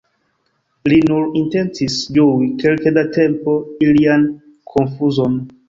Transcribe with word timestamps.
Li 0.91 0.97
nur 1.11 1.27
intencis 1.41 1.99
ĝui 2.17 2.49
kelke 2.65 2.95
da 2.97 3.05
tempo 3.21 3.57
ilian 3.91 4.29
konfuzon! 4.77 5.41